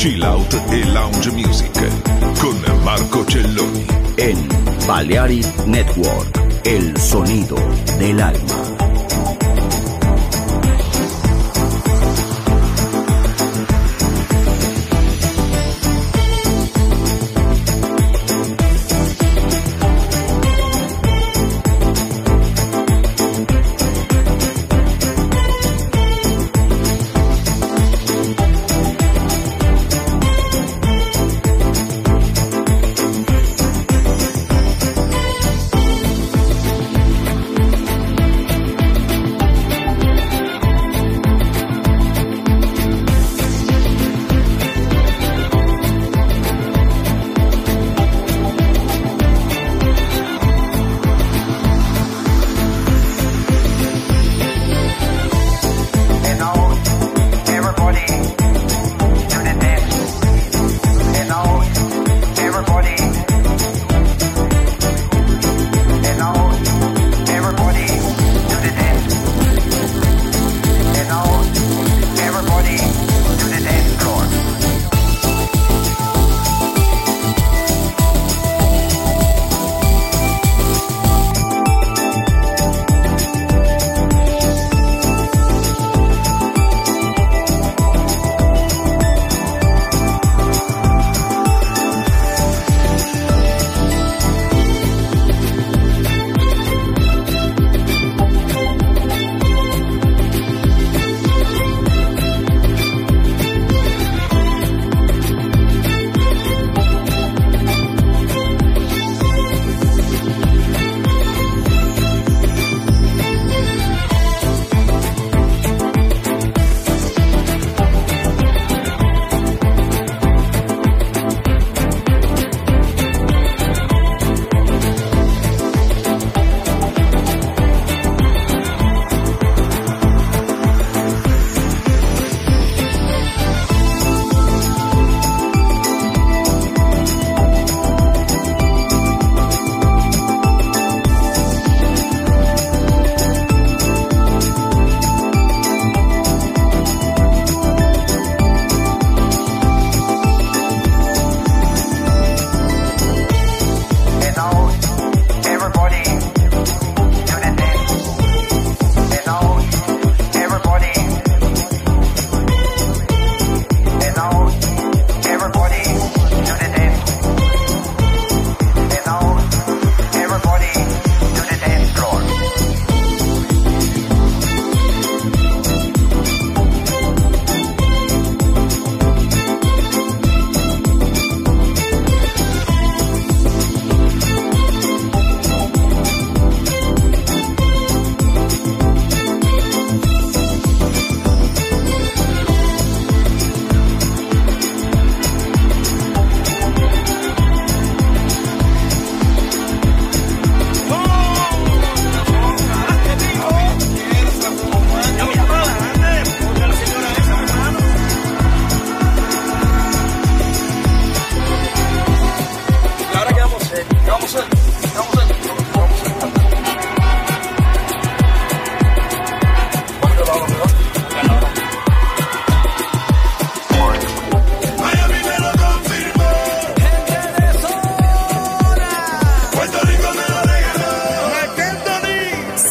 [0.00, 1.78] chill out e lounge music
[2.38, 3.84] con Marco Celloni
[4.16, 4.48] en
[4.86, 7.56] Balearic Network, el sonido
[7.98, 8.69] del alma.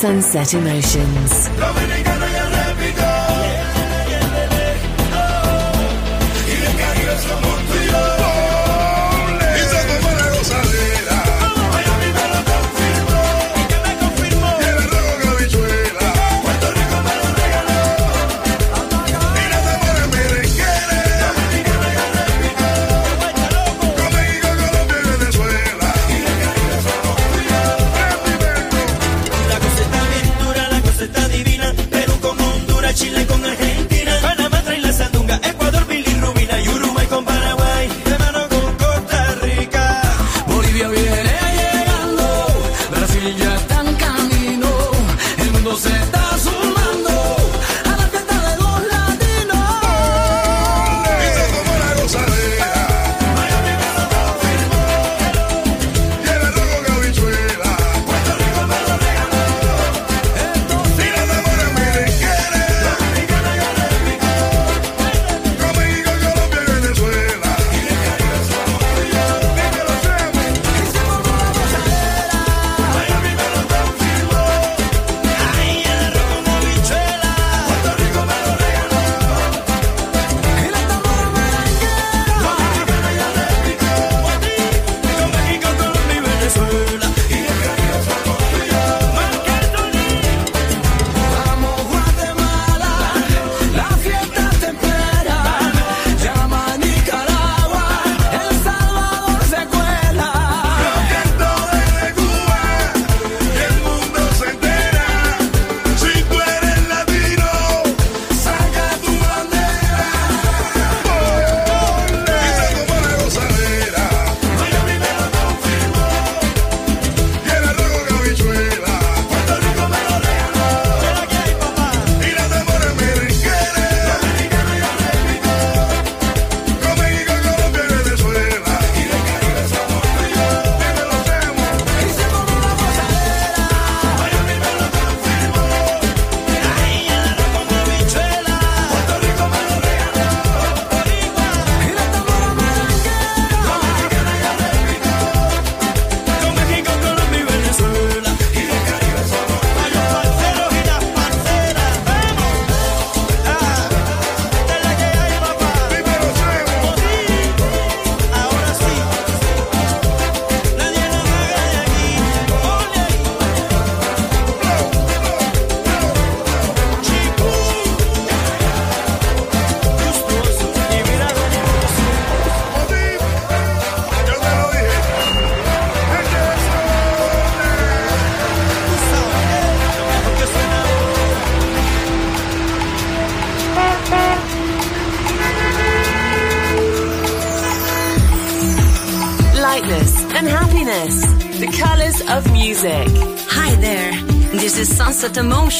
[0.09, 2.08] Sunset Emotions.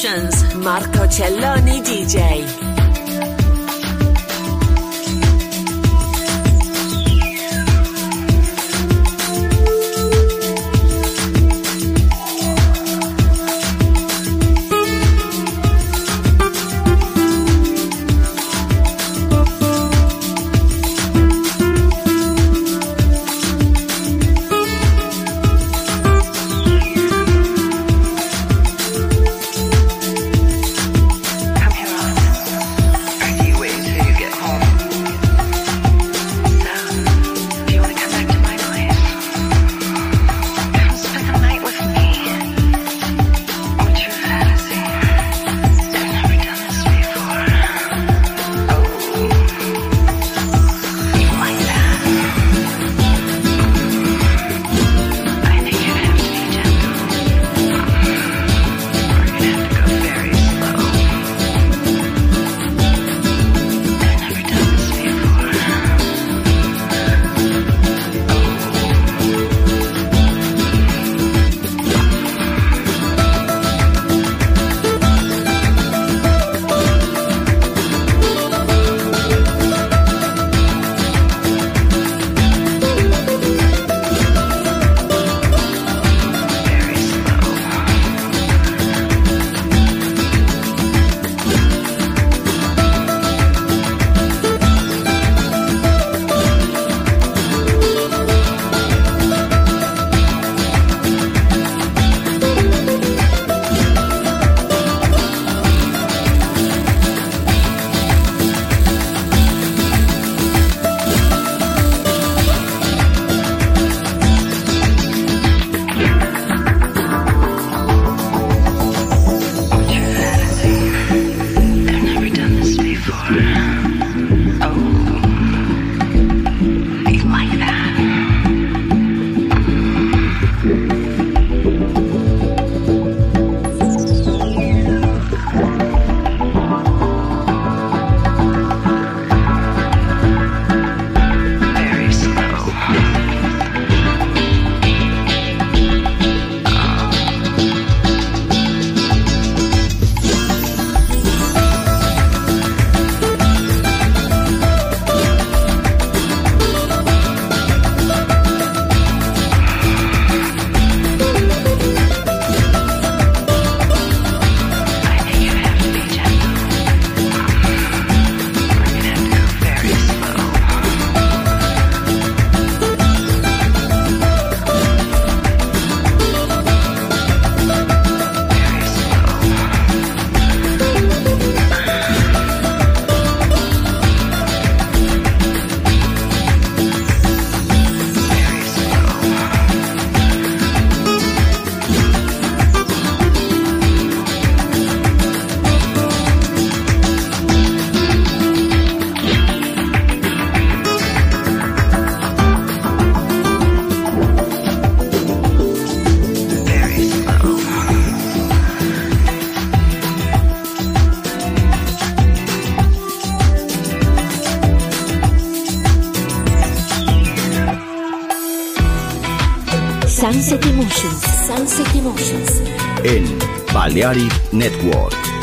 [0.01, 0.38] Sunset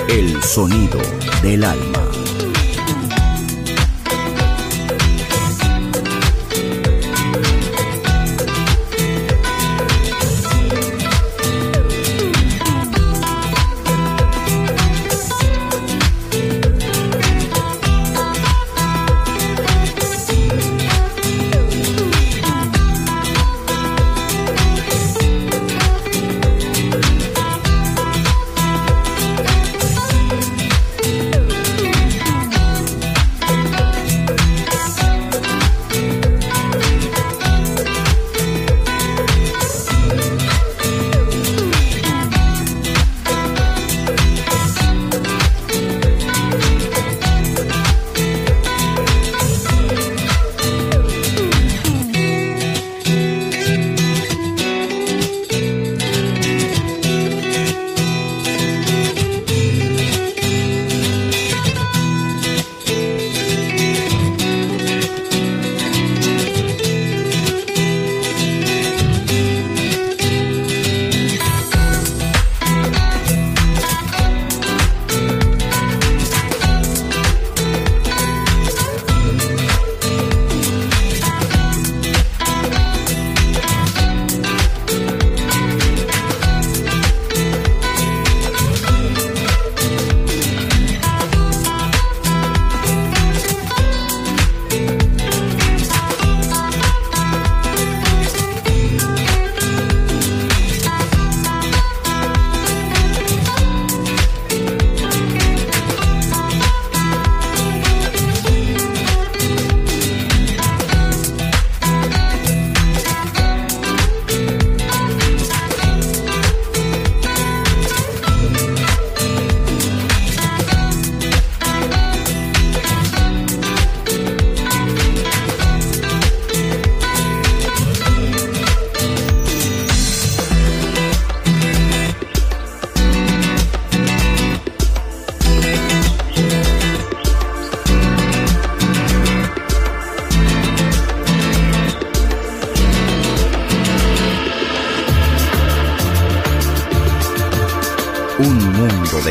[0.08, 0.98] El sonido
[1.42, 2.25] del alma.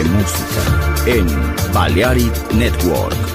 [0.09, 1.25] Música en
[1.73, 3.34] Balearic Network.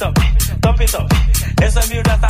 [0.00, 0.22] topi,
[0.62, 1.16] topi, topi.
[1.62, 2.29] Esa es mi rata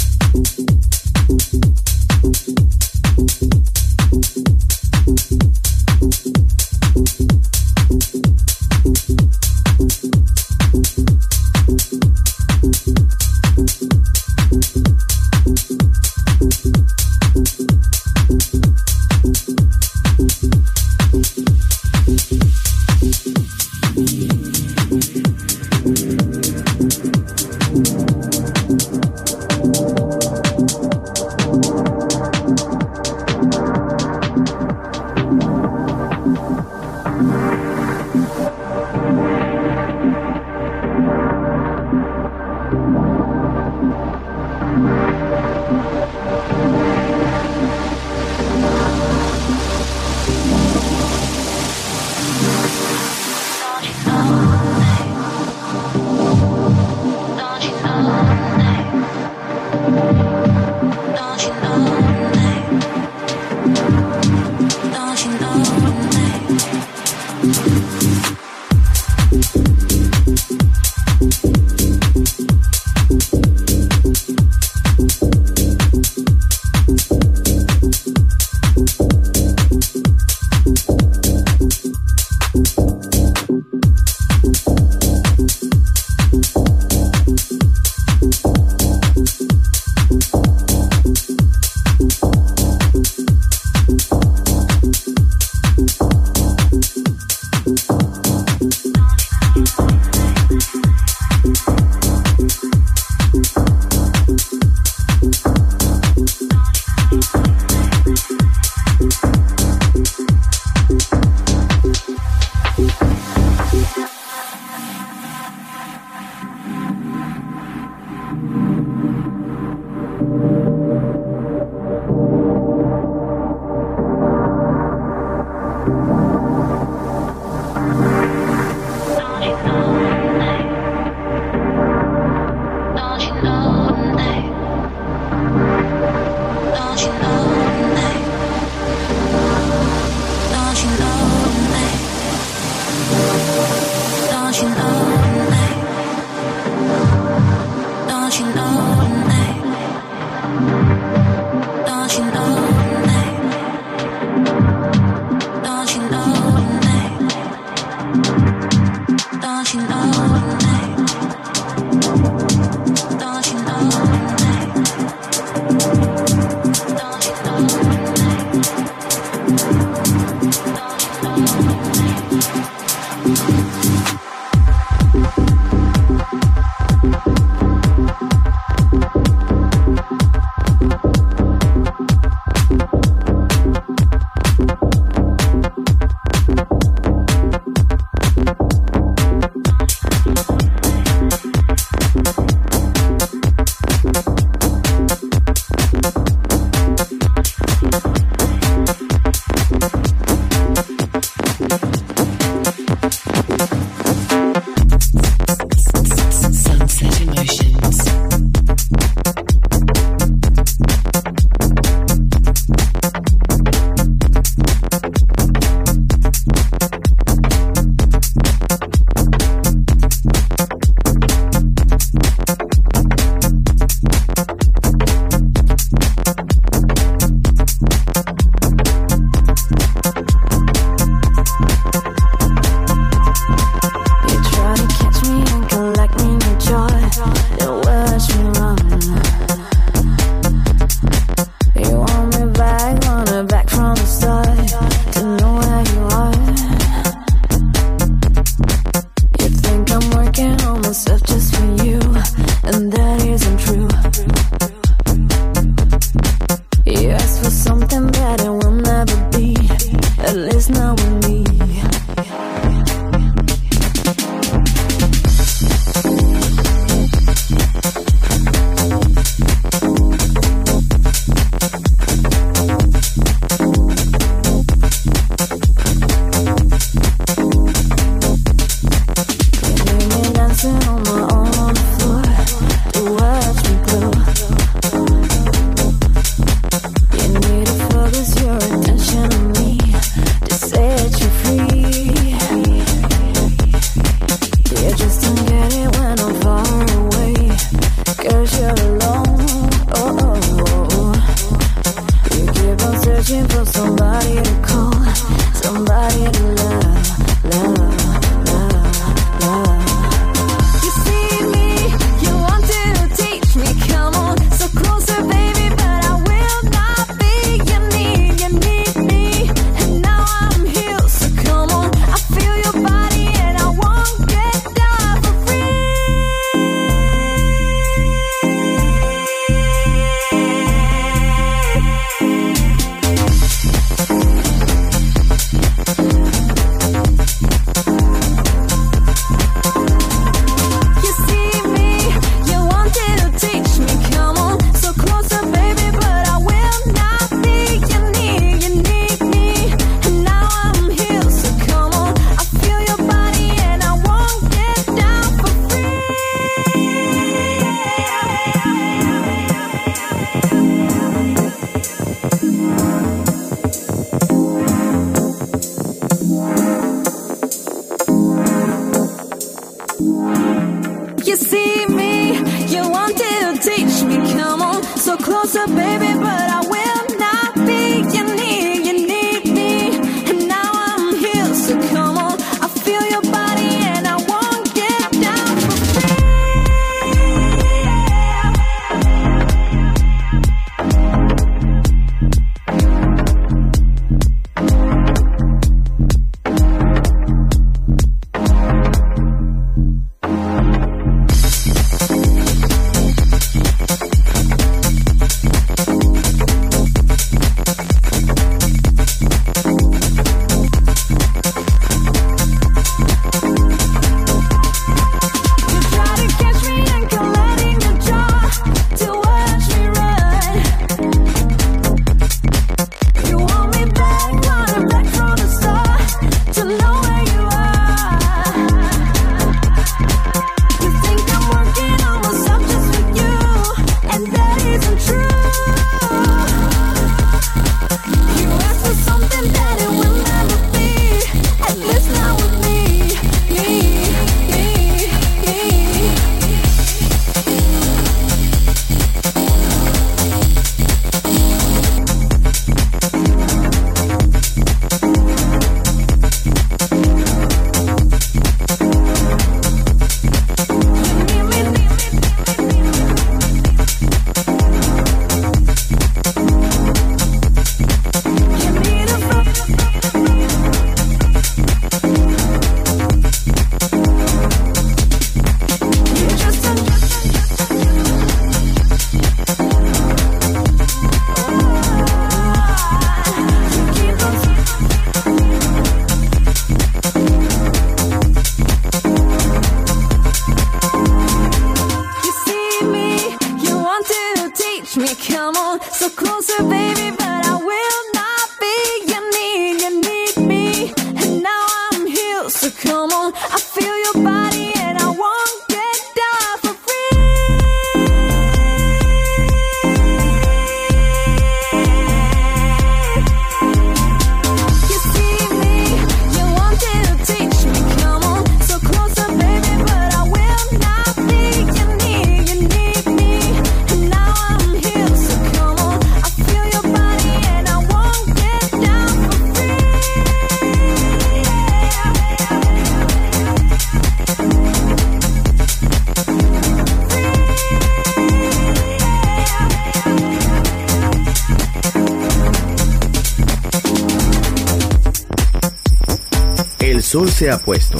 [547.41, 547.97] se ha puesto.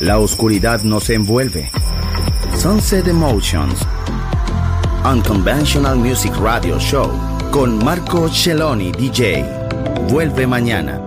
[0.00, 1.70] La oscuridad nos envuelve.
[2.56, 3.78] Sunset Emotions.
[5.04, 7.10] Unconventional Music Radio Show
[7.50, 9.44] con Marco Celloni DJ.
[10.08, 10.98] Vuelve mañana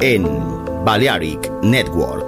[0.00, 0.26] en
[0.84, 2.23] Balearic Network.